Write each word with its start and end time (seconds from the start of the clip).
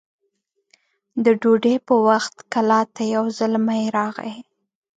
د 1.23 1.25
ډوډۍ 1.41 1.75
په 1.87 1.95
وخت 2.07 2.35
کلا 2.53 2.81
ته 2.93 3.01
يو 3.15 3.23
زلمی 3.37 3.83
راغی 3.97 4.33